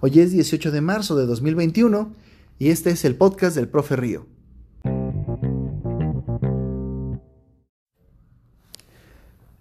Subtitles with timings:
[0.00, 2.14] Hoy es 18 de marzo de 2021
[2.56, 4.26] y este es el podcast del profe Río.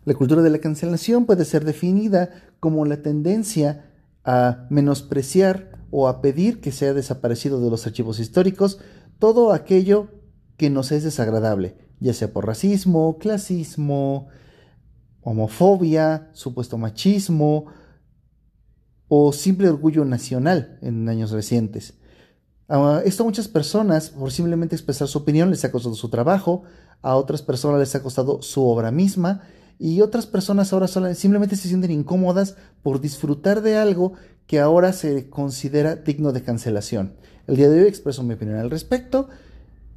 [0.06, 2.30] La cultura de la cancelación puede ser definida
[2.60, 3.90] como la tendencia
[4.24, 8.80] a menospreciar o a pedir que sea desaparecido de los archivos históricos
[9.18, 10.10] todo aquello
[10.56, 14.28] que nos es desagradable, ya sea por racismo, clasismo,
[15.22, 17.66] homofobia, supuesto machismo,
[19.08, 21.94] o simple orgullo nacional en años recientes.
[23.06, 26.64] esto a muchas personas, por simplemente expresar su opinión, les ha costado su trabajo,
[27.02, 29.44] a otras personas les ha costado su obra misma,
[29.80, 34.14] y otras personas ahora simplemente se sienten incómodas por disfrutar de algo
[34.48, 37.16] que ahora se considera digno de cancelación.
[37.46, 39.30] El día de hoy expreso mi opinión al respecto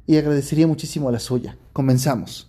[0.05, 1.57] y agradecería muchísimo la suya.
[1.73, 2.47] Comenzamos.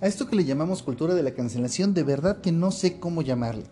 [0.00, 3.20] A esto que le llamamos cultura de la cancelación, de verdad que no sé cómo
[3.20, 3.64] llamarle.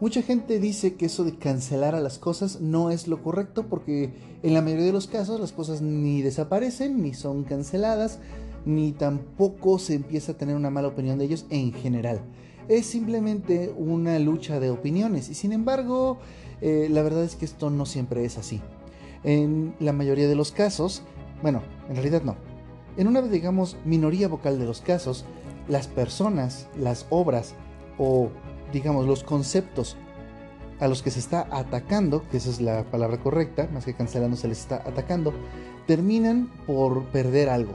[0.00, 4.12] Mucha gente dice que eso de cancelar a las cosas no es lo correcto porque
[4.42, 8.18] en la mayoría de los casos las cosas ni desaparecen, ni son canceladas,
[8.66, 12.20] ni tampoco se empieza a tener una mala opinión de ellos en general.
[12.68, 16.18] Es simplemente una lucha de opiniones y sin embargo
[16.60, 18.60] eh, la verdad es que esto no siempre es así.
[19.24, 21.02] En la mayoría de los casos,
[21.40, 22.36] bueno, en realidad no.
[22.98, 25.24] En una, digamos, minoría vocal de los casos,
[25.68, 27.54] las personas, las obras
[27.98, 28.30] o
[28.72, 29.96] digamos los conceptos
[30.80, 34.36] a los que se está atacando, que esa es la palabra correcta, más que cancelando
[34.36, 35.32] se les está atacando,
[35.86, 37.74] terminan por perder algo.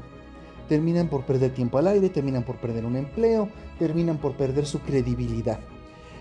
[0.70, 4.80] Terminan por perder tiempo al aire, terminan por perder un empleo, terminan por perder su
[4.80, 5.60] credibilidad.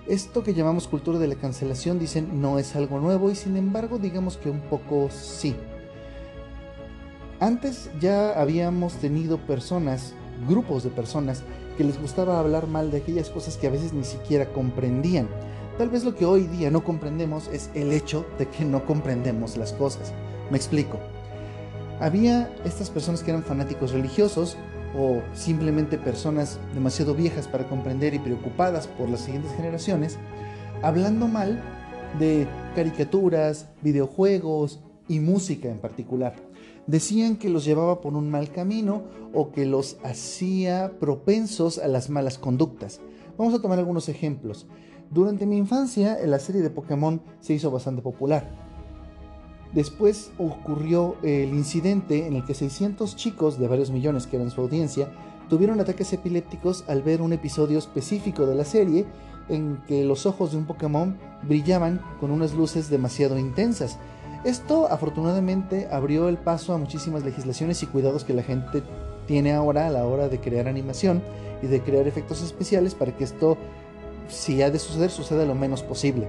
[0.08, 3.98] Esto que llamamos cultura de la cancelación, dicen, no es algo nuevo y sin embargo
[3.98, 5.54] digamos que un poco sí.
[7.38, 10.14] Antes ya habíamos tenido personas,
[10.48, 11.42] grupos de personas,
[11.76, 15.28] que les gustaba hablar mal de aquellas cosas que a veces ni siquiera comprendían.
[15.78, 19.56] Tal vez lo que hoy día no comprendemos es el hecho de que no comprendemos
[19.56, 20.12] las cosas.
[20.50, 20.98] Me explico.
[22.00, 24.56] Había estas personas que eran fanáticos religiosos
[24.96, 30.18] o simplemente personas demasiado viejas para comprender y preocupadas por las siguientes generaciones,
[30.82, 31.62] hablando mal
[32.18, 36.49] de caricaturas, videojuegos y música en particular
[36.86, 39.02] decían que los llevaba por un mal camino
[39.32, 43.00] o que los hacía propensos a las malas conductas.
[43.38, 44.66] Vamos a tomar algunos ejemplos.
[45.10, 48.50] Durante mi infancia, la serie de Pokémon se hizo bastante popular.
[49.72, 54.60] Después ocurrió el incidente en el que 600 chicos de varios millones que eran su
[54.60, 55.12] audiencia
[55.48, 59.06] tuvieron ataques epilépticos al ver un episodio específico de la serie
[59.48, 63.98] en que los ojos de un Pokémon brillaban con unas luces demasiado intensas
[64.44, 68.82] esto afortunadamente abrió el paso a muchísimas legislaciones y cuidados que la gente
[69.26, 71.22] tiene ahora a la hora de crear animación
[71.62, 73.58] y de crear efectos especiales para que esto,
[74.28, 76.26] si ha de suceder, suceda lo menos posible.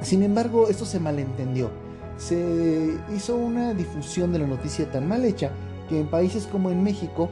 [0.00, 1.70] Sin embargo, esto se malentendió.
[2.16, 5.50] Se hizo una difusión de la noticia tan mal hecha
[5.88, 7.30] que en países como en México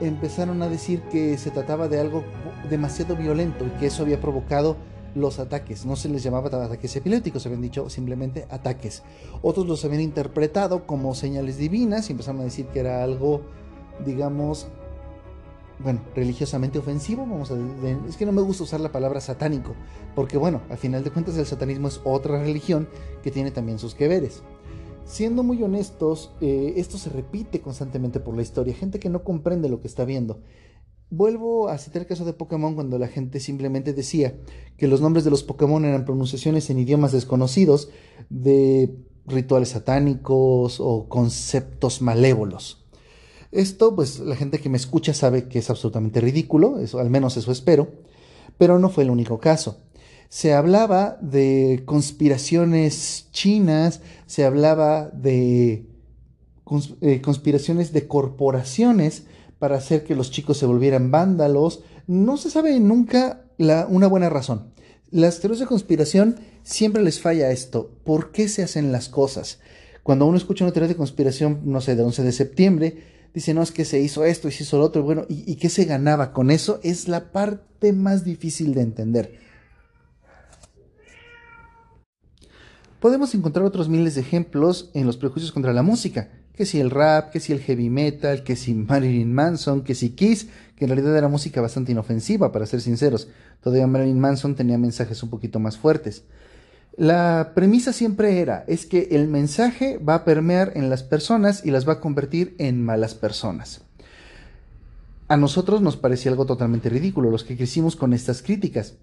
[0.00, 2.24] empezaron a decir que se trataba de algo
[2.68, 4.76] demasiado violento y que eso había provocado
[5.14, 5.84] los ataques.
[5.86, 9.02] No se les llamaba ataques epilépticos, se habían dicho simplemente ataques.
[9.42, 13.42] Otros los habían interpretado como señales divinas y empezaron a decir que era algo,
[14.04, 14.68] digamos,
[15.82, 17.22] bueno, religiosamente ofensivo.
[17.22, 17.56] Vamos a,
[18.08, 19.74] es que no me gusta usar la palabra satánico,
[20.14, 22.88] porque bueno, al final de cuentas el satanismo es otra religión
[23.22, 24.42] que tiene también sus que veres.
[25.04, 28.74] Siendo muy honestos, eh, esto se repite constantemente por la historia.
[28.74, 30.38] Gente que no comprende lo que está viendo.
[31.10, 34.36] Vuelvo a citar el caso de Pokémon cuando la gente simplemente decía
[34.76, 37.90] que los nombres de los Pokémon eran pronunciaciones en idiomas desconocidos
[38.28, 38.94] de
[39.26, 42.84] rituales satánicos o conceptos malévolos.
[43.50, 47.50] Esto, pues la gente que me escucha sabe que es absolutamente ridículo, al menos eso
[47.50, 47.88] espero,
[48.56, 49.78] pero no fue el único caso.
[50.28, 55.86] Se hablaba de conspiraciones chinas, se hablaba de
[57.00, 59.24] eh, conspiraciones de corporaciones
[59.60, 61.84] para hacer que los chicos se volvieran vándalos.
[62.08, 64.72] No se sabe nunca una buena razón.
[65.10, 67.94] Las teorías de conspiración siempre les falla esto.
[68.02, 69.60] ¿Por qué se hacen las cosas?
[70.02, 73.04] Cuando uno escucha una teoría de conspiración, no sé, del 11 de septiembre,
[73.34, 75.02] dice, no, es que se hizo esto y se hizo lo otro.
[75.02, 76.80] Bueno, ¿y, ¿y qué se ganaba con eso?
[76.82, 79.38] Es la parte más difícil de entender.
[82.98, 86.30] Podemos encontrar otros miles de ejemplos en los prejuicios contra la música
[86.60, 90.10] que si el rap, que si el heavy metal, que si Marilyn Manson, que si
[90.10, 93.28] Kiss, que en realidad era música bastante inofensiva, para ser sinceros.
[93.62, 96.24] Todavía Marilyn Manson tenía mensajes un poquito más fuertes.
[96.98, 101.70] La premisa siempre era, es que el mensaje va a permear en las personas y
[101.70, 103.80] las va a convertir en malas personas.
[105.28, 108.96] a nosotros nos parecía algo totalmente ridículo, los que crecimos con estas críticas.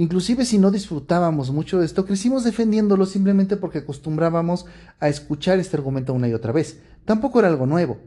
[0.00, 4.64] Inclusive si no disfrutábamos mucho de esto, crecimos defendiéndolo simplemente porque acostumbrábamos
[4.98, 6.78] a escuchar este argumento una y otra vez.
[7.04, 7.98] Tampoco era algo nuevo.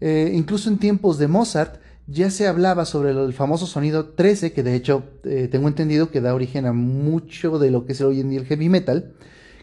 [0.00, 1.76] Eh, incluso en tiempos de Mozart
[2.08, 6.20] ya se hablaba sobre el famoso sonido 13, que de hecho eh, tengo entendido que
[6.20, 9.14] da origen a mucho de lo que es hoy en día el heavy metal,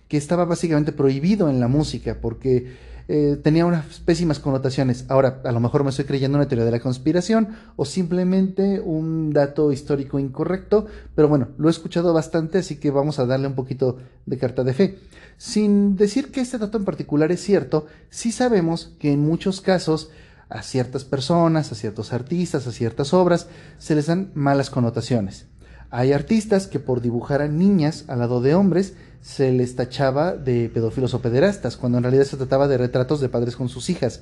[0.08, 2.78] que estaba básicamente prohibido en la música porque
[3.08, 5.06] eh, tenía unas pésimas connotaciones.
[5.10, 9.32] Ahora, a lo mejor me estoy creyendo una teoría de la conspiración o simplemente un
[9.32, 13.56] dato histórico incorrecto, pero bueno, lo he escuchado bastante, así que vamos a darle un
[13.56, 15.00] poquito de carta de fe.
[15.38, 20.10] Sin decir que este dato en particular es cierto, sí sabemos que en muchos casos
[20.50, 23.48] a ciertas personas, a ciertos artistas, a ciertas obras,
[23.80, 25.48] se les dan malas connotaciones.
[25.96, 30.68] Hay artistas que por dibujar a niñas al lado de hombres se les tachaba de
[30.68, 34.22] pedófilos o pederastas, cuando en realidad se trataba de retratos de padres con sus hijas.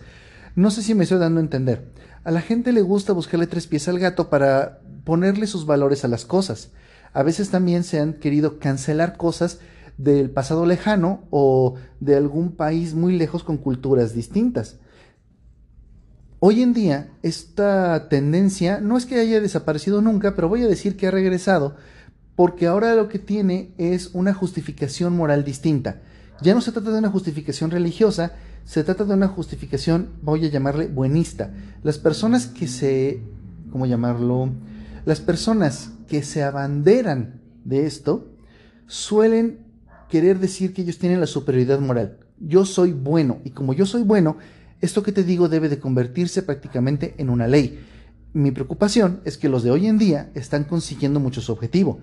[0.54, 1.88] No sé si me estoy dando a entender.
[2.26, 6.10] A la gente le gusta buscarle tres pies al gato para ponerle sus valores a
[6.10, 6.72] las cosas.
[7.14, 9.60] A veces también se han querido cancelar cosas
[9.98, 14.76] del pasado lejano o de algún país muy lejos con culturas distintas.
[16.44, 20.98] Hoy en día esta tendencia no es que haya desaparecido nunca, pero voy a decir
[20.98, 21.76] que ha regresado
[22.36, 26.02] porque ahora lo que tiene es una justificación moral distinta.
[26.42, 28.32] Ya no se trata de una justificación religiosa,
[28.66, 31.54] se trata de una justificación, voy a llamarle buenista.
[31.84, 33.22] Las personas que se,
[33.72, 34.50] ¿cómo llamarlo?
[35.06, 38.32] Las personas que se abanderan de esto
[38.88, 39.60] suelen
[40.10, 42.18] querer decir que ellos tienen la superioridad moral.
[42.40, 44.38] Yo soy bueno y como yo soy bueno,
[44.82, 47.80] esto que te digo debe de convertirse prácticamente en una ley.
[48.34, 52.00] Mi preocupación es que los de hoy en día están consiguiendo mucho su objetivo.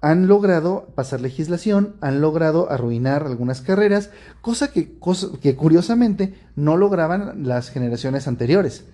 [0.00, 4.10] Han logrado pasar legislación, han logrado arruinar algunas carreras,
[4.40, 4.98] cosa que,
[5.40, 8.84] que curiosamente no lograban las generaciones anteriores.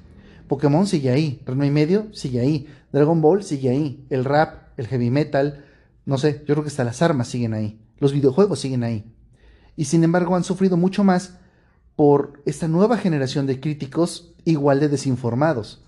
[0.49, 4.89] Pokémon sigue ahí, Reino y Medio sigue ahí, Dragon Ball sigue ahí, el rap, el
[4.89, 5.65] heavy metal,
[6.07, 9.15] no sé, yo creo que hasta las armas siguen ahí, los videojuegos siguen ahí.
[9.77, 11.39] Y sin embargo han sufrido mucho más
[11.97, 15.83] por esta nueva generación de críticos igual de desinformados.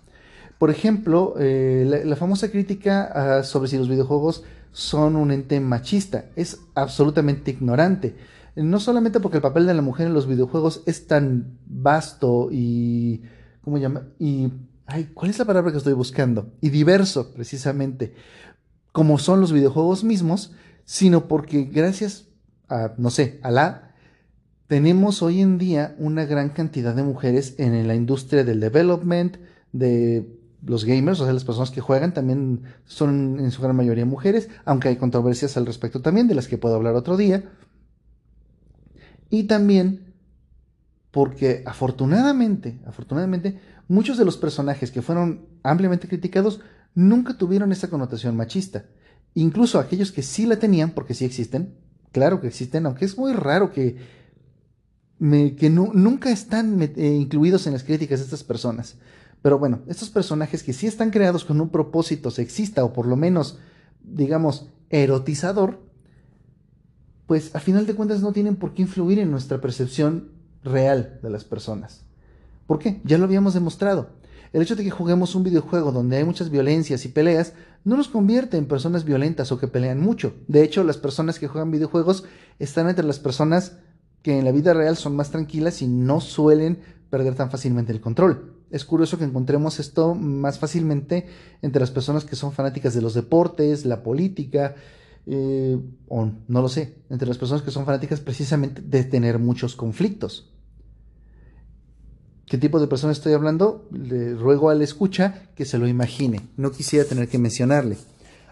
[0.58, 6.26] Por ejemplo, eh, la, famosa crítica ah, sobre si los videojuegos son un ente machista
[6.36, 8.14] es absolutamente ignorante.
[8.54, 13.22] No solamente porque el papel de la mujer en los videojuegos es tan vasto y.
[13.62, 14.08] ¿Cómo llama?
[14.18, 14.52] Y.
[14.86, 16.52] Ay, ¿cuál es la palabra que estoy buscando?
[16.60, 18.14] Y diverso, precisamente,
[18.92, 20.52] como son los videojuegos mismos,
[20.84, 22.28] sino porque gracias
[22.68, 23.91] a, no sé, a la
[24.72, 29.36] tenemos hoy en día una gran cantidad de mujeres en la industria del development,
[29.70, 30.26] de
[30.64, 34.48] los gamers, o sea, las personas que juegan también son en su gran mayoría mujeres,
[34.64, 37.52] aunque hay controversias al respecto también, de las que puedo hablar otro día.
[39.28, 40.14] Y también
[41.10, 46.60] porque afortunadamente, afortunadamente, muchos de los personajes que fueron ampliamente criticados
[46.94, 48.86] nunca tuvieron esa connotación machista.
[49.34, 51.74] Incluso aquellos que sí la tenían, porque sí existen,
[52.10, 54.21] claro que existen, aunque es muy raro que,
[55.30, 58.96] que nunca están eh, incluidos en las críticas de estas personas.
[59.40, 63.16] Pero bueno, estos personajes que sí están creados con un propósito sexista o por lo
[63.16, 63.58] menos,
[64.02, 65.80] digamos, erotizador,
[67.26, 70.30] pues a final de cuentas no tienen por qué influir en nuestra percepción
[70.64, 72.02] real de las personas.
[72.66, 73.00] ¿Por qué?
[73.04, 74.10] Ya lo habíamos demostrado.
[74.52, 77.54] El hecho de que juguemos un videojuego donde hay muchas violencias y peleas
[77.84, 80.34] no nos convierte en personas violentas o que pelean mucho.
[80.46, 82.24] De hecho, las personas que juegan videojuegos
[82.58, 83.78] están entre las personas
[84.22, 86.78] que en la vida real son más tranquilas y no suelen
[87.10, 88.54] perder tan fácilmente el control.
[88.70, 91.26] Es curioso que encontremos esto más fácilmente
[91.60, 94.74] entre las personas que son fanáticas de los deportes, la política,
[95.26, 99.76] eh, o no lo sé, entre las personas que son fanáticas precisamente de tener muchos
[99.76, 100.48] conflictos.
[102.46, 103.88] ¿Qué tipo de personas estoy hablando?
[103.92, 106.40] Le ruego al escucha que se lo imagine.
[106.56, 107.96] No quisiera tener que mencionarle.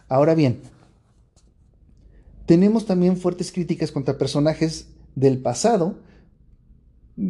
[0.09, 0.61] Ahora bien,
[2.47, 5.97] tenemos también fuertes críticas contra personajes del pasado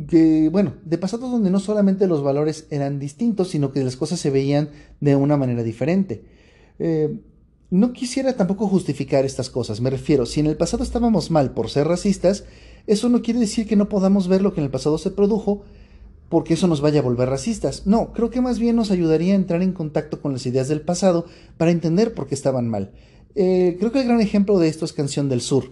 [0.09, 4.21] que, bueno, de pasado donde no solamente los valores eran distintos, sino que las cosas
[4.21, 4.71] se veían
[5.01, 6.25] de una manera diferente.
[6.79, 7.21] Eh,
[7.71, 11.71] no quisiera tampoco justificar estas cosas, me refiero, si en el pasado estábamos mal por
[11.71, 12.45] ser racistas,
[12.87, 15.63] eso no quiere decir que no podamos ver lo que en el pasado se produjo,
[16.29, 17.87] porque eso nos vaya a volver racistas.
[17.87, 20.81] No, creo que más bien nos ayudaría a entrar en contacto con las ideas del
[20.81, 22.93] pasado para entender por qué estaban mal.
[23.35, 25.71] Eh, creo que el gran ejemplo de esto es Canción del Sur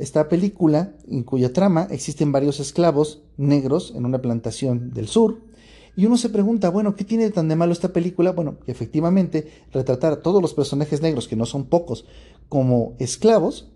[0.00, 5.42] esta película en cuya trama existen varios esclavos negros en una plantación del sur.
[5.94, 8.32] Y uno se pregunta, bueno, ¿qué tiene tan de malo esta película?
[8.32, 12.06] Bueno, efectivamente retratar a todos los personajes negros, que no son pocos,
[12.48, 13.70] como esclavos,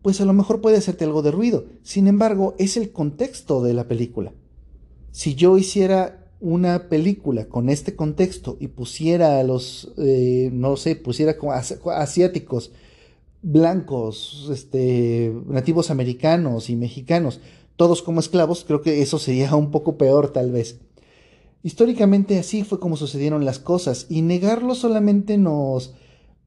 [0.00, 1.66] pues a lo mejor puede hacerte algo de ruido.
[1.82, 4.32] Sin embargo, es el contexto de la película.
[5.10, 10.96] Si yo hiciera una película con este contexto y pusiera a los, eh, no sé,
[10.96, 12.72] pusiera como asiáticos,
[13.48, 17.40] blancos, este, nativos americanos y mexicanos,
[17.76, 20.80] todos como esclavos, creo que eso sería un poco peor tal vez.
[21.62, 25.94] Históricamente así fue como sucedieron las cosas y negarlo solamente nos,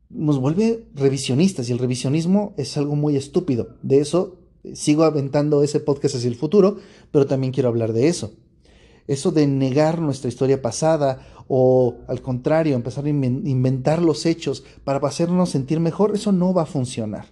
[0.10, 3.78] nos vuelve revisionistas y el revisionismo es algo muy estúpido.
[3.82, 6.80] De eso eh, sigo aventando ese podcast hacia el futuro,
[7.12, 8.34] pero también quiero hablar de eso.
[9.08, 15.06] Eso de negar nuestra historia pasada o al contrario, empezar a inventar los hechos para
[15.06, 17.26] hacernos sentir mejor, eso no va a funcionar.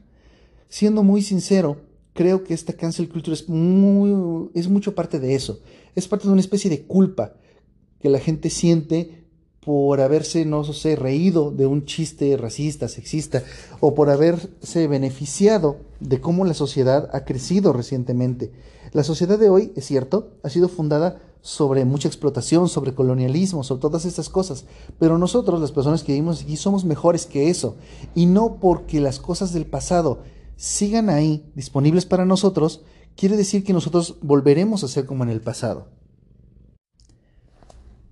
[0.67, 1.77] Siendo muy sincero,
[2.13, 3.45] creo que esta cancel culture es,
[4.55, 5.61] es mucho parte de eso.
[5.93, 7.35] Es parte de una especie de culpa
[7.99, 9.27] que la gente siente
[9.67, 13.43] por haberse, no sé, reído de un chiste racista, sexista,
[13.81, 18.51] o por haberse beneficiado de cómo la sociedad ha crecido recientemente.
[18.93, 23.81] La sociedad de hoy, es cierto, ha sido fundada sobre mucha explotación, sobre colonialismo, sobre
[23.81, 24.65] todas estas cosas.
[24.99, 27.77] Pero nosotros, las personas que vivimos aquí, somos mejores que eso.
[28.15, 30.23] Y no porque las cosas del pasado
[30.55, 32.83] sigan ahí, disponibles para nosotros,
[33.15, 35.87] quiere decir que nosotros volveremos a ser como en el pasado.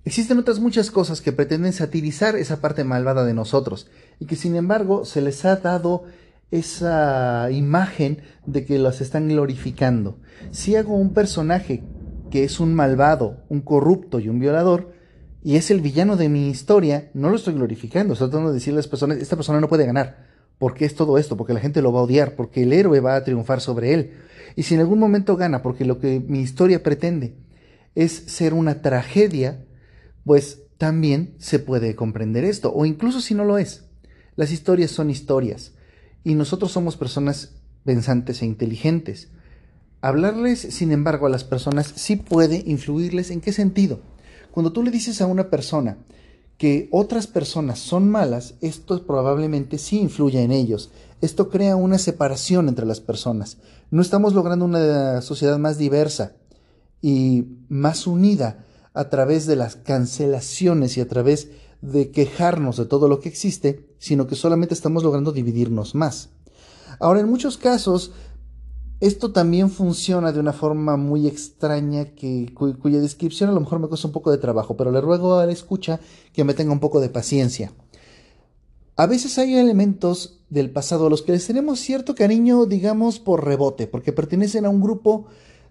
[0.04, 3.88] Existen otras muchas cosas que pretenden satirizar esa parte malvada de nosotros
[4.20, 6.04] y que sin embargo se les ha dado
[6.52, 10.20] esa imagen de que las están glorificando.
[10.52, 11.82] Si hago un personaje
[12.30, 14.92] que es un malvado, un corrupto y un violador,
[15.42, 18.78] y es el villano de mi historia, no lo estoy glorificando, estoy tratando de decirle
[18.78, 20.26] a las personas, esta persona no puede ganar.
[20.58, 21.36] ¿Por qué es todo esto?
[21.36, 24.12] Porque la gente lo va a odiar, porque el héroe va a triunfar sobre él.
[24.56, 27.36] Y si en algún momento gana, porque lo que mi historia pretende
[27.94, 29.64] es ser una tragedia,
[30.24, 33.84] pues también se puede comprender esto, o incluso si no lo es.
[34.34, 35.74] Las historias son historias,
[36.24, 37.54] y nosotros somos personas
[37.84, 39.30] pensantes e inteligentes.
[40.00, 44.00] Hablarles, sin embargo, a las personas sí puede influirles en qué sentido.
[44.52, 45.98] Cuando tú le dices a una persona
[46.58, 50.90] que otras personas son malas, esto probablemente sí influya en ellos.
[51.20, 53.58] Esto crea una separación entre las personas.
[53.90, 56.36] No estamos logrando una sociedad más diversa
[57.02, 61.50] y más unida a través de las cancelaciones y a través
[61.82, 66.30] de quejarnos de todo lo que existe, sino que solamente estamos logrando dividirnos más.
[66.98, 68.12] Ahora, en muchos casos,
[69.00, 73.88] esto también funciona de una forma muy extraña que, cuya descripción a lo mejor me
[73.88, 76.00] cuesta un poco de trabajo, pero le ruego a la escucha
[76.32, 77.72] que me tenga un poco de paciencia.
[78.96, 83.44] A veces hay elementos del pasado a los que les tenemos cierto cariño, digamos, por
[83.44, 85.26] rebote, porque pertenecen a un grupo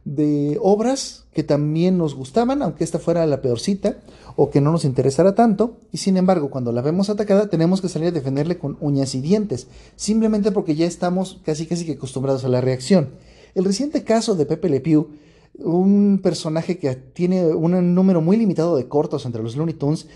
[0.05, 3.97] de obras que también nos gustaban, aunque esta fuera la peorcita,
[4.35, 7.89] o que no nos interesara tanto, y sin embargo, cuando la vemos atacada, tenemos que
[7.89, 12.45] salir a defenderle con uñas y dientes, simplemente porque ya estamos casi casi que acostumbrados
[12.45, 13.09] a la reacción.
[13.55, 15.09] El reciente caso de Pepe Le Pew,
[15.57, 20.07] un personaje que tiene un número muy limitado de cortos entre los Looney Tunes,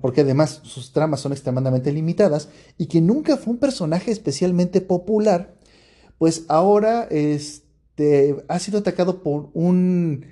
[0.00, 5.54] porque además sus tramas son extremadamente limitadas, y que nunca fue un personaje especialmente popular,
[6.18, 7.62] pues ahora es
[8.48, 10.24] ha sido atacado por un,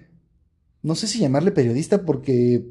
[0.82, 2.64] no sé si llamarle periodista porque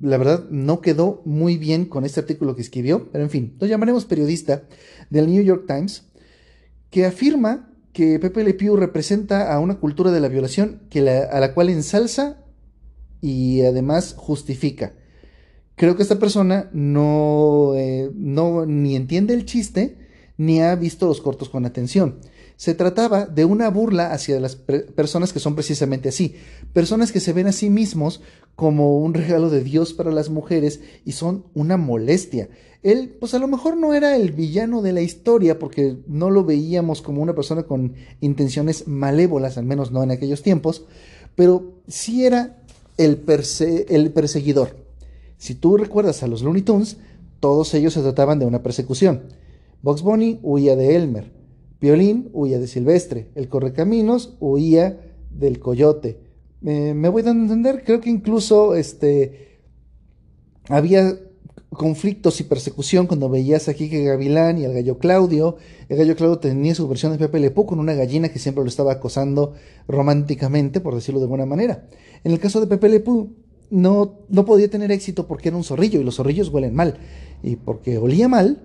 [0.00, 3.66] la verdad no quedó muy bien con este artículo que escribió, pero en fin, lo
[3.66, 4.64] llamaremos periodista
[5.10, 6.04] del New York Times,
[6.90, 11.40] que afirma que Pepe Le Pew representa a una cultura de la violación que a
[11.40, 12.44] la cual ensalza
[13.22, 14.92] y además justifica.
[15.76, 19.98] Creo que esta persona no, eh, no ni entiende el chiste
[20.36, 22.20] ni ha visto los cortos con atención.
[22.56, 26.34] Se trataba de una burla hacia las personas que son precisamente así,
[26.72, 28.22] personas que se ven a sí mismos
[28.54, 32.48] como un regalo de Dios para las mujeres y son una molestia.
[32.82, 36.44] Él, pues a lo mejor no era el villano de la historia porque no lo
[36.44, 40.84] veíamos como una persona con intenciones malévolas, al menos no en aquellos tiempos,
[41.34, 42.62] pero sí era
[42.96, 44.76] el, perseguidor.
[45.36, 46.96] Si tú recuerdas a los Looney Tunes,
[47.40, 49.24] todos ellos se trataban de una persecución.
[49.82, 51.30] Box Bunny huía de Elmer,
[51.80, 56.18] Violín huía de Silvestre, el Correcaminos huía del Coyote.
[56.60, 59.60] me voy dando a entender, creo que incluso este,
[60.68, 61.18] había
[61.70, 65.56] conflictos y persecución cuando veías a Quique Gavilán y al gallo Claudio.
[65.88, 68.68] El gallo Claudio tenía su versión de Pepe Lepú con una gallina que siempre lo
[68.68, 69.54] estaba acosando
[69.86, 71.86] románticamente, por decirlo de alguna manera.
[72.24, 73.34] En el caso de Pepe Lepú,
[73.70, 76.98] no, no podía tener éxito porque era un zorrillo y los zorrillos huelen mal.
[77.42, 78.62] Y porque olía mal,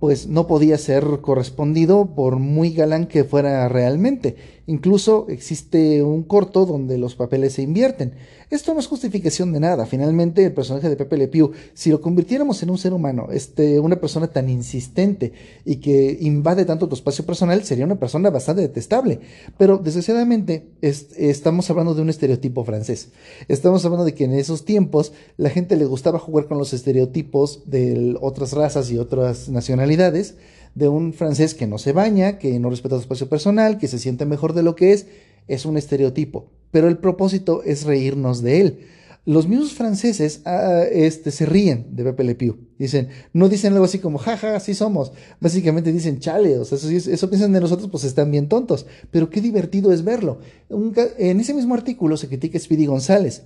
[0.00, 4.36] pues no podía ser correspondido por muy galán que fuera realmente.
[4.66, 8.14] Incluso existe un corto donde los papeles se invierten.
[8.50, 9.84] Esto no es justificación de nada.
[9.84, 13.78] Finalmente, el personaje de Pepe Le Pew, si lo convirtiéramos en un ser humano, este,
[13.80, 15.32] una persona tan insistente
[15.64, 19.20] y que invade tanto tu espacio personal, sería una persona bastante detestable.
[19.58, 23.10] Pero desgraciadamente estamos hablando de un estereotipo francés.
[23.48, 27.62] Estamos hablando de que en esos tiempos la gente le gustaba jugar con los estereotipos
[27.66, 30.36] de otras razas y otras nacionalidades
[30.74, 33.98] de un francés que no se baña, que no respeta su espacio personal, que se
[33.98, 35.06] siente mejor de lo que es,
[35.46, 36.50] es un estereotipo.
[36.70, 38.78] Pero el propósito es reírnos de él.
[39.26, 42.58] Los mismos franceses ah, este, se ríen de Pepe Le Pew.
[42.78, 45.12] Dicen, no dicen algo así como, jaja, así somos.
[45.40, 48.84] Básicamente dicen, chale, o sea, eso, eso piensan de nosotros, pues están bien tontos.
[49.10, 50.40] Pero qué divertido es verlo.
[50.68, 53.44] en ese mismo artículo se critica Speedy González,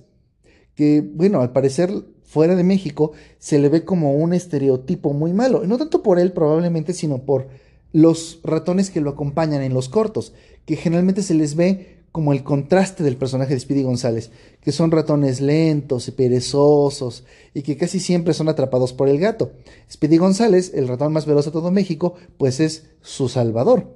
[0.75, 1.91] que, bueno, al parecer
[2.29, 5.65] fuera de México se le ve como un estereotipo muy malo.
[5.65, 7.47] No tanto por él probablemente, sino por
[7.91, 10.33] los ratones que lo acompañan en los cortos,
[10.65, 14.29] que generalmente se les ve como el contraste del personaje de Speedy González,
[14.61, 17.23] que son ratones lentos y perezosos
[17.55, 19.51] y que casi siempre son atrapados por el gato.
[19.91, 23.95] Speedy González, el ratón más veloz de todo México, pues es su salvador.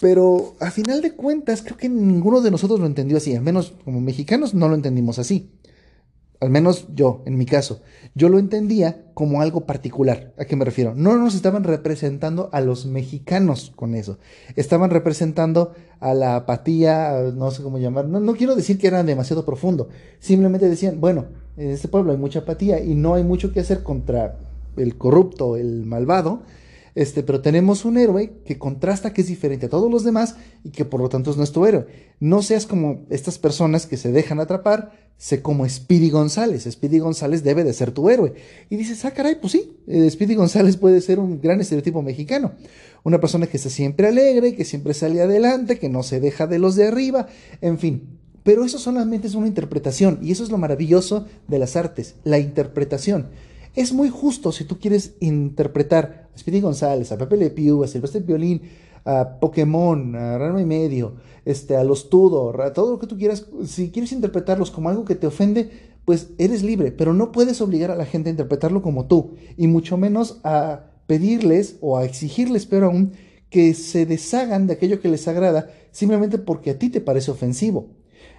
[0.00, 3.74] Pero a final de cuentas creo que ninguno de nosotros lo entendió así, al menos
[3.84, 5.50] como mexicanos no lo entendimos así
[6.44, 7.80] al menos yo, en mi caso,
[8.14, 10.32] yo lo entendía como algo particular.
[10.38, 10.94] ¿A qué me refiero?
[10.94, 14.18] No nos estaban representando a los mexicanos con eso.
[14.54, 18.06] Estaban representando a la apatía, no sé cómo llamar.
[18.06, 19.88] No, no quiero decir que eran demasiado profundo.
[20.20, 23.82] Simplemente decían, bueno, en este pueblo hay mucha apatía y no hay mucho que hacer
[23.82, 24.36] contra
[24.76, 26.42] el corrupto, el malvado.
[26.94, 30.70] Este, pero tenemos un héroe que contrasta que es diferente a todos los demás y
[30.70, 31.86] que por lo tanto es nuestro héroe.
[32.20, 36.68] No seas como estas personas que se dejan atrapar, sé como Speedy González.
[36.70, 38.34] Speedy González debe de ser tu héroe.
[38.70, 42.52] Y dices, ah, caray, pues sí, eh, Speedy González puede ser un gran estereotipo mexicano.
[43.02, 46.58] Una persona que está siempre alegre, que siempre sale adelante, que no se deja de
[46.58, 47.26] los de arriba,
[47.60, 48.18] en fin.
[48.44, 52.38] Pero eso solamente es una interpretación y eso es lo maravilloso de las artes, la
[52.38, 53.30] interpretación.
[53.74, 57.88] Es muy justo si tú quieres interpretar a Speedy González, a Pepe Le Pew, a
[57.88, 58.62] Silvestre Violín,
[59.04, 63.16] a Pokémon, a Rano y Medio, este, a los Tudor, a todo lo que tú
[63.16, 63.46] quieras.
[63.66, 65.70] Si quieres interpretarlos como algo que te ofende,
[66.04, 69.66] pues eres libre, pero no puedes obligar a la gente a interpretarlo como tú, y
[69.66, 73.12] mucho menos a pedirles o a exigirles, pero aún,
[73.50, 77.90] que se deshagan de aquello que les agrada simplemente porque a ti te parece ofensivo.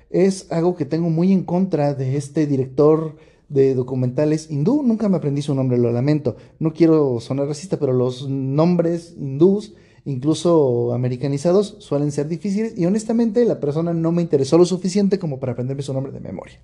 [0.10, 3.16] Es algo que tengo muy en contra de este director
[3.50, 4.84] de documentales hindú.
[4.84, 6.36] Nunca me aprendí su nombre, lo lamento.
[6.60, 9.74] No quiero sonar racista, pero los nombres hindús,
[10.06, 15.40] incluso americanizados, suelen ser difíciles y honestamente la persona no me interesó lo suficiente como
[15.40, 16.60] para aprenderme su nombre de memoria.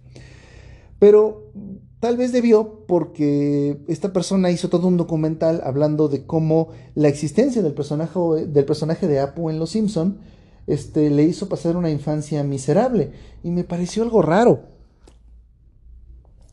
[1.00, 1.52] Pero
[2.00, 7.64] tal vez debió porque esta persona hizo todo un documental hablando de cómo la existencia
[7.64, 10.20] del personaje, del personaje de Apu en Los Simpson
[10.68, 13.12] este, le hizo pasar una infancia miserable
[13.44, 14.71] y me pareció algo raro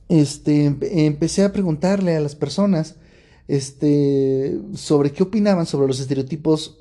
[0.08, 0.74] este,
[1.06, 2.96] empecé a preguntarle a las personas
[3.46, 6.76] este, sobre qué opinaban sobre los estereotipos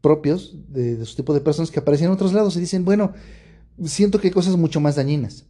[0.00, 3.12] propios de, su tipo de personas que aparecían en otros lados y dicen, bueno,
[3.84, 5.46] siento que hay cosas mucho más dañinas.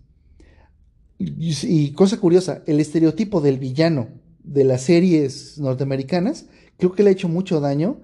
[1.19, 4.09] Y, cosa curiosa, el estereotipo del villano
[4.43, 6.47] de las series norteamericanas
[6.79, 8.01] creo que le ha hecho mucho daño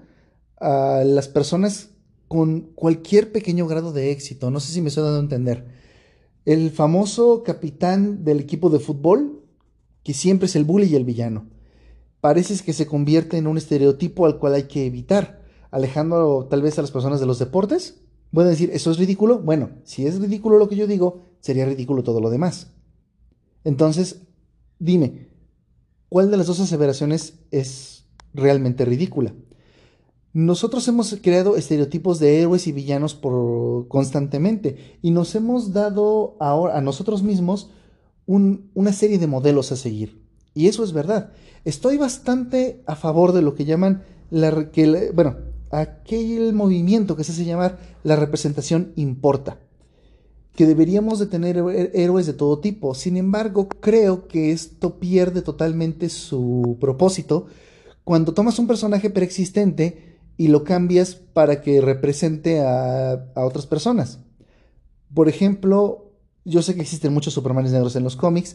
[0.61, 1.91] a las personas
[2.29, 4.51] con cualquier pequeño grado de éxito.
[4.53, 5.67] No sé si me estoy dando a entender
[6.49, 9.43] el famoso capitán del equipo de fútbol,
[10.03, 11.51] que siempre es el bully y el villano.
[12.23, 16.79] Parece que se convierte en un estereotipo al cual hay que evitar, alejando tal vez
[16.79, 18.01] a las personas de los deportes.
[18.33, 19.41] Pueden decir, ¿eso es ridículo?
[19.41, 22.73] Bueno, si es ridículo lo que yo digo, sería ridículo todo lo demás.
[23.65, 24.23] Entonces,
[24.79, 25.29] dime,
[26.09, 29.35] ¿cuál de las dos aseveraciones es realmente ridícula?
[30.33, 36.81] Nosotros hemos creado estereotipos de héroes y villanos por, constantemente y nos hemos dado a
[36.81, 37.71] nosotros mismos
[38.27, 40.23] una serie de modelos a seguir.
[40.55, 41.33] Y eso es verdad.
[41.65, 44.03] Estoy bastante a favor de lo que llaman
[45.15, 45.37] bueno,
[45.71, 49.59] aquel movimiento que se hace llamar la representación importa,
[50.55, 51.57] que deberíamos de tener
[51.95, 52.95] héroes de todo tipo.
[52.95, 57.47] Sin embargo, creo que esto pierde totalmente su propósito
[58.05, 60.08] cuando tomas un personaje preexistente
[60.39, 64.21] y lo cambias para que represente a, otras personas.
[65.13, 66.13] Por ejemplo,
[66.45, 68.55] yo sé que existen muchos Supermanes negros en los cómics,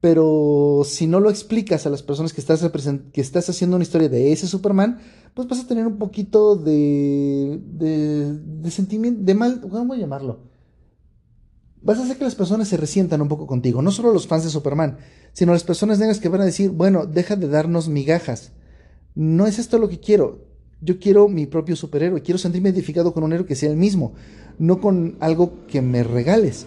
[0.00, 2.64] pero si no lo explicas a las personas que estás,
[3.12, 5.00] que estás haciendo una historia de ese Superman,
[5.34, 10.44] pues vas a tener un poquito de, de, de sentimiento, de mal, ¿cómo llamarlo?
[11.82, 14.44] Vas a hacer que las personas se resientan un poco contigo, no solo los fans
[14.44, 14.98] de Superman,
[15.32, 18.52] sino las personas negras que van a decir, bueno, deja de darnos migajas.
[19.16, 20.45] No es esto lo que quiero
[20.80, 24.14] yo quiero mi propio superhéroe, quiero sentirme identificado con un héroe que sea el mismo.
[24.58, 26.66] no con algo que me regales.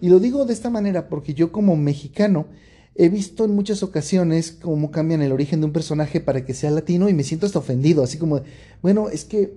[0.00, 2.46] Y lo digo de esta manera porque yo como mexicano
[2.94, 6.70] he visto en muchas ocasiones cómo cambian el origen de un personaje para que sea
[6.70, 8.40] latino y me siento hasta ofendido, así como,
[8.82, 9.56] bueno, es que,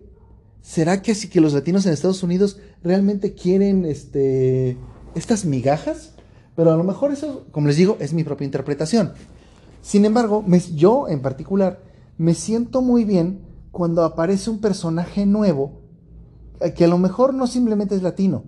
[0.61, 4.77] ¿será que así que los latinos en Estados Unidos realmente quieren este,
[5.15, 6.13] estas migajas?
[6.55, 9.13] Pero a lo mejor eso, como les digo, es mi propia interpretación.
[9.81, 11.81] Sin embargo, yo en particular
[12.17, 13.39] me siento muy bien
[13.71, 15.81] cuando aparece un personaje nuevo
[16.75, 18.43] que a lo mejor no simplemente es latino,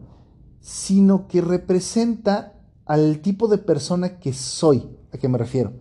[0.59, 2.53] sino que representa
[2.85, 4.87] al tipo de persona que soy.
[5.11, 5.73] ¿A qué me refiero?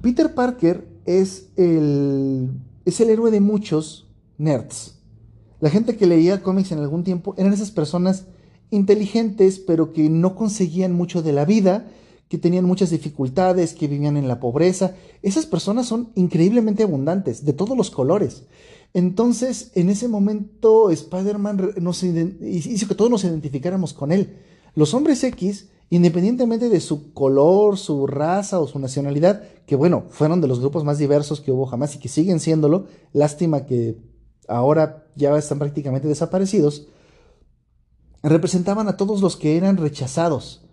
[0.00, 2.50] Peter Parker es el,
[2.84, 4.98] es el héroe de muchos nerds.
[5.60, 8.26] La gente que leía cómics en algún tiempo eran esas personas
[8.70, 11.88] inteligentes, pero que no conseguían mucho de la vida,
[12.28, 14.94] que tenían muchas dificultades, que vivían en la pobreza.
[15.22, 18.44] Esas personas son increíblemente abundantes, de todos los colores.
[18.94, 21.74] Entonces, en ese momento, Spider-Man
[22.40, 24.36] hizo que todos nos identificáramos con él.
[24.74, 30.40] Los hombres X, independientemente de su color, su raza o su nacionalidad, que bueno, fueron
[30.40, 33.98] de los grupos más diversos que hubo jamás y que siguen siéndolo, lástima que
[34.48, 36.88] ahora ya están prácticamente desaparecidos,
[38.22, 40.67] representaban a todos los que eran rechazados.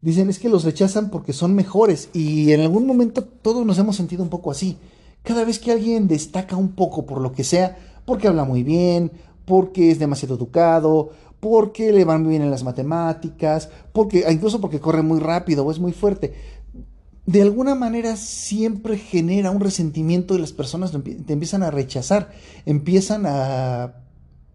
[0.00, 3.96] Dicen es que los rechazan porque son mejores y en algún momento todos nos hemos
[3.96, 4.78] sentido un poco así.
[5.24, 9.10] Cada vez que alguien destaca un poco por lo que sea, porque habla muy bien,
[9.44, 15.02] porque es demasiado educado, porque le van bien en las matemáticas, porque incluso porque corre
[15.02, 16.34] muy rápido o es muy fuerte.
[17.26, 22.30] De alguna manera siempre genera un resentimiento y las personas te empiezan a rechazar,
[22.64, 23.96] empiezan a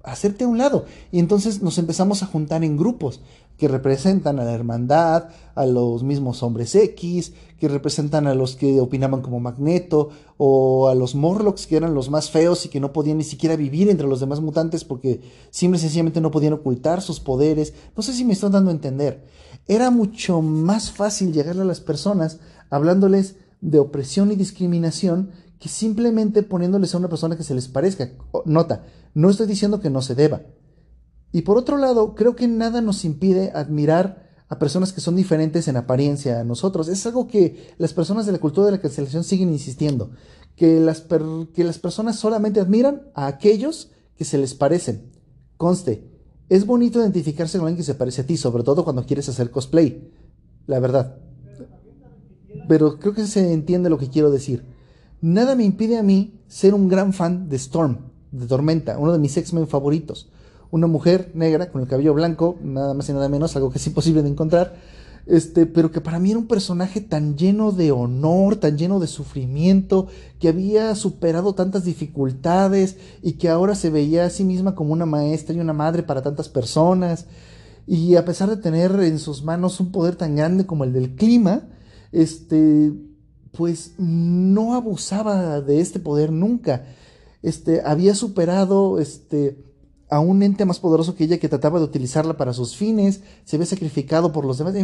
[0.04, 0.86] hacerte a un lado.
[1.12, 3.22] Y entonces nos empezamos a juntar en grupos
[3.58, 8.82] que representan a la hermandad, a los mismos hombres X, que representan a los que
[8.82, 12.92] opinaban como Magneto, o a los Morlocks, que eran los más feos y que no
[12.92, 17.02] podían ni siquiera vivir entre los demás mutantes porque simple y sencillamente no podían ocultar
[17.02, 17.74] sus poderes.
[17.96, 19.26] No sé si me están dando a entender.
[19.68, 22.40] Era mucho más fácil llegarle a las personas
[22.70, 28.10] hablándoles de opresión y discriminación que simplemente poniéndoles a una persona que se les parezca.
[28.44, 30.42] Nota, no estoy diciendo que no se deba.
[31.34, 35.68] Y por otro lado, creo que nada nos impide admirar a personas que son diferentes
[35.68, 36.88] en apariencia a nosotros.
[36.88, 40.12] Es algo que las personas de la cultura de la cancelación siguen insistiendo,
[40.56, 41.02] que las,
[41.54, 45.12] que las personas solamente admiran a aquellos que se les parecen.
[45.58, 46.10] Conste,
[46.48, 49.52] es bonito identificarse con alguien que se parece a ti, sobre todo cuando quieres hacer
[49.52, 50.10] cosplay,
[50.68, 51.18] la verdad.
[52.70, 54.64] Pero creo que se entiende lo que quiero decir
[55.24, 57.98] nada me impide a mí ser un gran fan de Storm,
[58.32, 60.30] de Tormenta, uno de mis X-Men favoritos.
[60.74, 63.86] Una mujer negra con el cabello blanco, nada más y nada menos, algo que es
[63.86, 64.74] imposible de encontrar,
[65.28, 69.06] este, pero que para mí era un personaje tan lleno de honor, tan lleno de
[69.06, 70.08] sufrimiento,
[70.40, 75.06] que había superado tantas dificultades y que ahora se veía a sí misma como una
[75.06, 77.28] maestra y una madre para tantas personas.
[77.86, 81.14] Y a pesar de tener en sus manos un poder tan grande como el del
[81.14, 81.68] clima,
[82.12, 82.92] este,
[83.52, 86.84] pues no abusaba de este poder nunca.
[87.44, 89.72] Este, había superado este,
[90.14, 93.56] a un ente más poderoso que ella que trataba de utilizarla para sus fines, se
[93.56, 94.76] había sacrificado por los demás.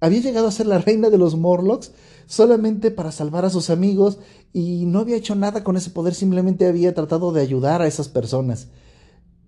[0.00, 1.92] Había llegado a ser la reina de los Morlocks
[2.26, 4.18] solamente para salvar a sus amigos
[4.54, 8.08] y no había hecho nada con ese poder, simplemente había tratado de ayudar a esas
[8.08, 8.68] personas.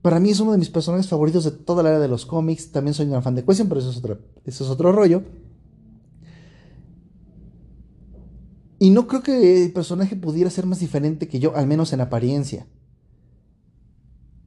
[0.02, 2.70] Para mí es uno de mis personajes favoritos de toda la era de los cómics.
[2.70, 5.22] También soy un fan de Question, pero eso es otro, eso es otro rollo.
[8.78, 12.02] Y no creo que el personaje pudiera ser más diferente que yo, al menos en
[12.02, 12.66] apariencia.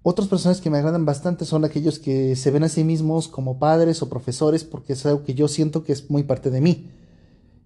[0.05, 3.57] Otros personajes que me agradan bastante son aquellos que se ven a sí mismos como
[3.57, 6.91] padres o profesores porque es algo que yo siento que es muy parte de mí.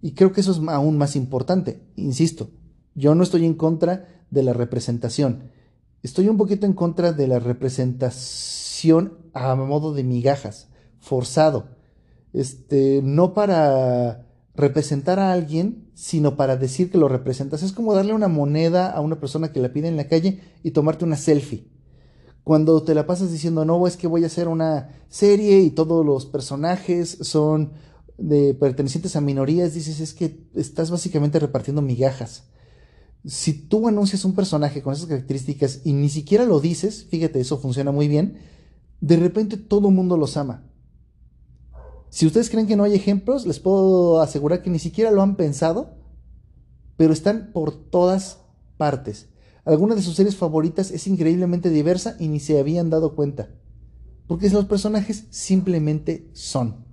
[0.04, 1.82] Y creo que eso es aún más importante.
[1.96, 2.52] Insisto,
[2.94, 5.50] yo no estoy en contra de la representación.
[6.04, 10.68] Estoy un poquito en contra de la representación a modo de migajas,
[11.00, 11.70] forzado.
[12.34, 17.64] Este, no para representar a alguien, sino para decir que lo representas.
[17.64, 20.72] Es como darle una moneda a una persona que la pide en la calle y
[20.72, 21.77] tomarte una selfie.
[22.48, 26.06] Cuando te la pasas diciendo, no, es que voy a hacer una serie y todos
[26.06, 27.74] los personajes son
[28.18, 32.46] de pertenecientes a minorías, dices, es que estás básicamente repartiendo migajas.
[33.26, 37.58] Si tú anuncias un personaje con esas características y ni siquiera lo dices, fíjate, eso
[37.58, 38.38] funciona muy bien,
[39.02, 40.64] de repente todo el mundo los ama.
[42.10, 45.36] Si ustedes creen que no hay ejemplos, les puedo asegurar que ni siquiera lo han
[45.36, 45.98] pensado,
[46.96, 48.40] pero están por todas
[48.78, 49.28] partes.
[49.68, 53.50] Alguna de sus series favoritas es increíblemente diversa y ni se habían dado cuenta,
[54.26, 56.86] porque los personajes simplemente son.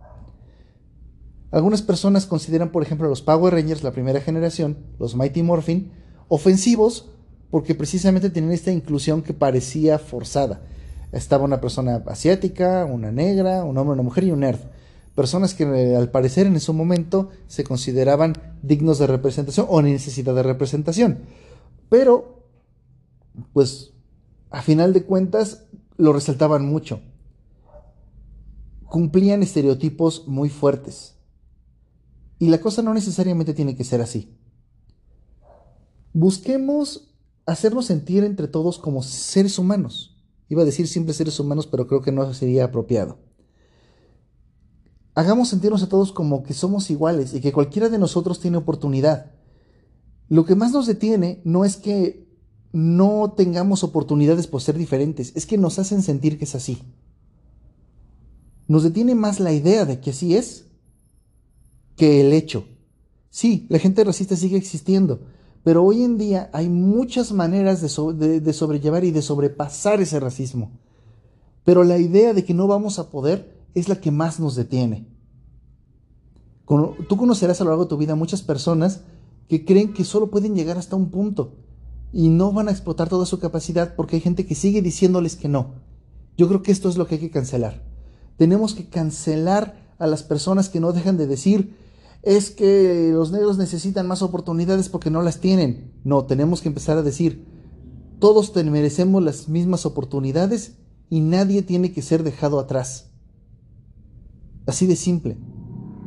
[1.52, 5.92] Algunas personas consideran, por ejemplo, a los Power Rangers, la primera generación, los Mighty Morphin,
[6.26, 7.10] ofensivos
[7.52, 10.62] porque precisamente tienen esta inclusión que parecía forzada.
[11.12, 14.58] Estaba una persona asiática, una negra, un hombre, una mujer y un nerd.
[15.14, 18.32] Personas que eh, al parecer en ese momento se consideraban
[18.64, 21.20] dignos de representación o necesidad de representación.
[21.88, 22.43] Pero,
[23.53, 23.92] pues,
[24.51, 25.66] a final de cuentas,
[25.97, 27.01] lo resaltaban mucho.
[28.85, 31.16] Cumplían estereotipos muy fuertes.
[32.38, 34.37] Y la cosa no necesariamente tiene que ser así.
[36.12, 37.14] Busquemos
[37.47, 40.16] hacernos sentir entre todos como seres humanos.
[40.49, 43.18] Iba a decir siempre seres humanos, pero creo que no sería apropiado.
[45.14, 49.33] Hagamos sentirnos a todos como que somos iguales y que cualquiera de nosotros tiene oportunidad.
[50.29, 52.23] Lo que más nos detiene no es que
[52.74, 56.82] no tengamos oportunidades por ser diferentes, es que nos hacen sentir que es así.
[58.66, 60.64] Nos detiene más la idea de que así es
[61.94, 62.64] que el hecho.
[63.30, 65.20] Sí, la gente racista sigue existiendo,
[65.62, 67.88] pero hoy en día hay muchas maneras de,
[68.52, 70.72] sobrellevar y de sobrepasar ese racismo.
[71.62, 75.06] Pero la idea de que no vamos a poder es la que más nos detiene.
[76.66, 79.02] Tú conocerás a lo largo de tu vida muchas personas
[79.48, 81.63] que creen que solo pueden llegar hasta un punto
[82.14, 85.48] y no van a explotar toda su capacidad porque hay gente que sigue diciéndoles que
[85.48, 85.74] no.
[86.38, 87.83] Yo creo que esto es lo que hay que cancelar.
[88.37, 91.77] Tenemos que cancelar a las personas que no dejan de decir
[92.22, 95.92] es que los negros necesitan más oportunidades porque no las tienen.
[96.05, 97.46] No, tenemos que empezar a decir,
[98.20, 100.77] todos merecemos las mismas oportunidades
[101.11, 103.11] y nadie tiene que ser dejado atrás.
[104.66, 105.37] Así de simple.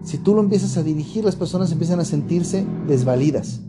[0.03, 3.59] Si tú lo empiezas a dirigir, las personas empiezan a sentirse desvalidas.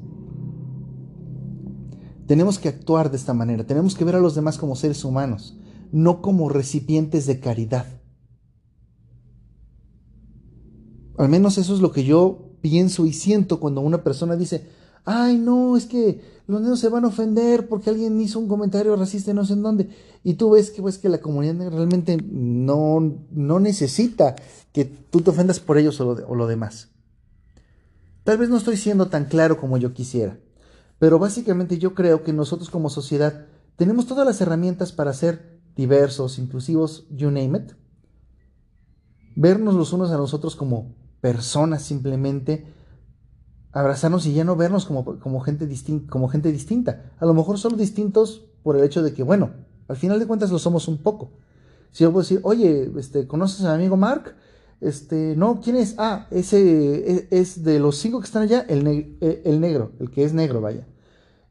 [2.28, 5.56] Tenemos que actuar de esta manera, tenemos que ver a los demás como seres humanos,
[5.92, 7.86] no como recipientes de caridad.
[11.16, 14.68] Al menos eso es lo que yo pienso y siento cuando una persona dice,
[15.06, 18.94] ay no, es que los niños se van a ofender porque alguien hizo un comentario
[18.94, 19.88] racista no sé en dónde.
[20.22, 24.36] Y tú ves que, pues, que la comunidad realmente no, no necesita
[24.72, 26.90] que tú te ofendas por ellos lo, o lo demás.
[28.24, 30.38] Tal vez no estoy siendo tan claro como yo quisiera,
[30.98, 36.38] pero básicamente yo creo que nosotros como sociedad tenemos todas las herramientas para ser diversos,
[36.38, 37.72] inclusivos, you name it.
[39.36, 42.66] Vernos los unos a nosotros como personas simplemente,
[43.70, 45.68] abrazarnos y ya no vernos como, como, gente
[46.08, 47.12] como gente distinta.
[47.18, 49.52] A lo mejor solo distintos por el hecho de que, bueno,
[49.86, 51.30] al final de cuentas lo somos un poco.
[51.92, 54.34] Si yo puedo decir, oye, este, ¿conoces a mi amigo Mark?
[54.80, 55.96] Este, no, ¿quién es?
[55.98, 58.86] Ah, ese es, es de los cinco que están allá, el,
[59.20, 60.86] eh, el, negro, el que es negro, vaya.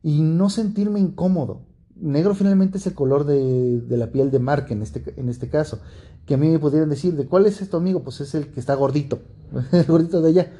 [0.01, 1.61] Y no sentirme incómodo.
[1.95, 5.49] Negro finalmente es el color de, de la piel de Mark en este, en este
[5.49, 5.79] caso
[6.27, 8.03] que a mí me pudieran decir, ¿de cuál es este amigo?
[8.03, 9.19] Pues es el que está gordito,
[9.71, 10.51] el gordito de allá.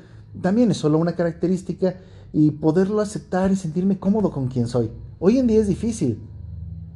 [0.42, 1.98] También es solo una característica
[2.32, 4.90] y poderlo aceptar y sentirme cómodo con quien soy.
[5.20, 6.22] Hoy en día es difícil,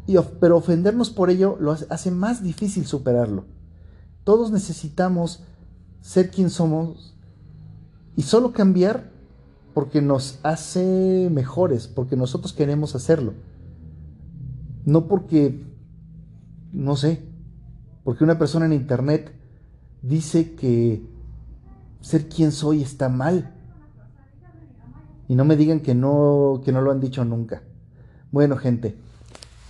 [0.08, 3.44] y, pero ofendernos por ello lo hace más difícil superarlo.
[4.24, 5.44] Todos necesitamos
[6.02, 7.16] ser quien somos
[8.16, 9.10] y solo cambiar
[9.74, 13.34] porque nos hace mejores, porque nosotros queremos hacerlo.
[14.86, 15.64] No porque,
[16.74, 17.24] no sé,
[18.04, 19.32] porque una persona en internet
[20.02, 21.06] dice que
[22.02, 23.54] ser quien soy está mal.
[25.28, 27.62] Y no me digan que no, que no lo han dicho nunca.
[28.32, 28.98] Bueno, gente,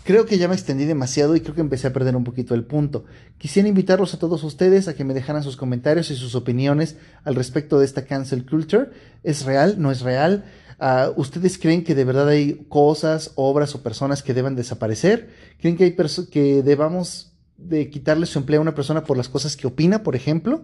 [0.03, 2.63] creo que ya me extendí demasiado y creo que empecé a perder un poquito el
[2.63, 3.05] punto.
[3.37, 7.35] Quisiera invitarlos a todos ustedes a que me dejaran sus comentarios y sus opiniones al
[7.35, 8.89] respecto de esta cancel culture.
[9.23, 9.75] ¿Es real?
[9.79, 10.45] ¿No es real?
[10.79, 15.29] Uh, ¿Ustedes creen que de verdad hay cosas, obras o personas que deban desaparecer?
[15.59, 15.95] ¿Creen que hay
[16.31, 20.15] que debamos de quitarle su empleo a una persona por las cosas que opina, por
[20.15, 20.63] ejemplo.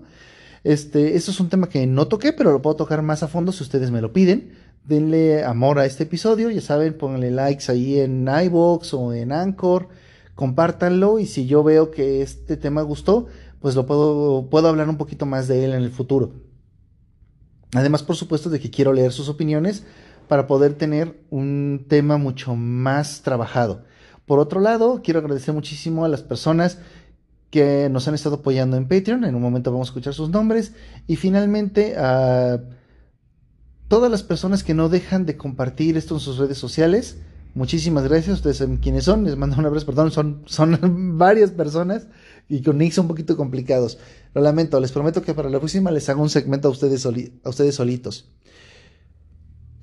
[0.67, 3.53] Este, eso es un tema que no toqué, pero lo puedo tocar más a fondo
[3.53, 4.51] si ustedes me lo piden.
[4.83, 9.87] Denle amor a este episodio, ya saben, pónganle likes ahí en iBox o en Anchor,
[10.35, 13.27] compártanlo y si yo veo que este tema gustó,
[13.61, 16.33] pues lo puedo, puedo hablar un poquito más de él en el futuro.
[17.73, 19.85] Además, por supuesto, de que quiero leer sus opiniones
[20.27, 23.85] para poder tener un tema mucho más trabajado.
[24.25, 26.79] Por otro lado, quiero agradecer muchísimo a las personas
[27.49, 29.25] que nos han estado apoyando en Patreon.
[29.25, 30.73] En un momento vamos a escuchar sus nombres.
[31.07, 32.61] Y finalmente a
[33.87, 37.17] todas las personas que no dejan de compartir esto en sus redes sociales.
[37.53, 38.37] Muchísimas gracias.
[38.37, 39.23] Ustedes saben quiénes son.
[39.23, 39.85] Les mando un abrazo.
[39.85, 40.77] Perdón, son, son
[41.17, 42.07] varias personas
[42.49, 43.97] y con nicks un poquito complicados.
[44.33, 44.79] Lo lamento.
[44.79, 48.29] Les prometo que para la próxima les hago un segmento a ustedes, a ustedes solitos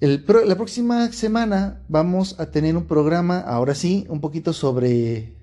[0.00, 5.34] la próxima semana vamos a tener un programa, ahora sí, un poquito sobre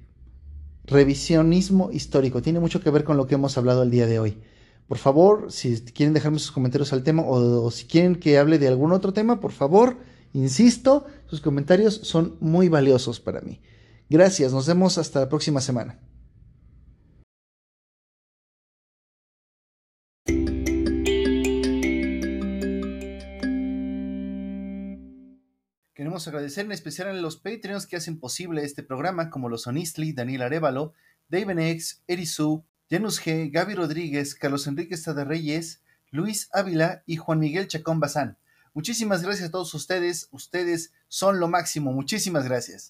[0.86, 2.42] revisionismo histórico.
[2.42, 4.38] Tiene mucho que ver con lo que hemos hablado el día de hoy.
[4.88, 8.68] Por favor, si quieren dejarme sus comentarios al tema o, si quieren que hable de
[8.68, 9.98] algún otro tema, por favor,
[10.34, 13.62] insisto, sus comentarios son muy valiosos para mí.
[14.10, 16.00] Gracias, nos vemos hasta la próxima semana.
[26.12, 30.12] Queremos agradecer en especial a los Patreons que hacen posible este programa, como los Sonistli,
[30.12, 30.92] Daniel Arevalo,
[31.30, 37.40] David X, Erisu, Janus G, Gaby Rodríguez, Carlos Enrique Estade Reyes, Luis Ávila y Juan
[37.40, 38.38] Miguel Chacón Bazán.
[38.74, 40.28] Muchísimas gracias a todos ustedes.
[40.32, 41.94] Ustedes son lo máximo.
[41.94, 42.90] Muchísimas gracias.